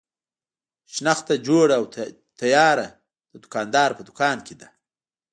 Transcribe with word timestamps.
شنخته 0.93 1.33
جوړه 1.47 1.75
او 1.79 1.85
تیاره 2.39 2.87
د 3.31 3.33
دوکاندار 3.43 3.89
په 3.97 4.01
دوکان 4.07 4.37
کې 4.45 4.55
ده. 4.61 4.67